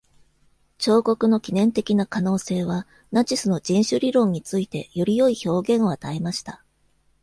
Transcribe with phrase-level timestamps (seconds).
[0.79, 6.63] 彫刻の記念的な可能性は、ナチスの人種理論についてより良い表現を与えました。